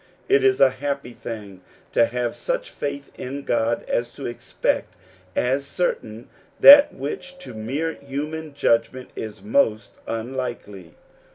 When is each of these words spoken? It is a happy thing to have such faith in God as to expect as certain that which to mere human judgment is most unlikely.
It 0.27 0.43
is 0.43 0.59
a 0.59 0.71
happy 0.71 1.13
thing 1.13 1.61
to 1.91 2.07
have 2.07 2.33
such 2.33 2.71
faith 2.71 3.11
in 3.19 3.43
God 3.43 3.83
as 3.87 4.11
to 4.13 4.25
expect 4.25 4.95
as 5.35 5.63
certain 5.67 6.27
that 6.59 6.91
which 6.91 7.37
to 7.37 7.53
mere 7.53 7.93
human 7.93 8.55
judgment 8.55 9.11
is 9.15 9.43
most 9.43 9.99
unlikely. 10.07 10.95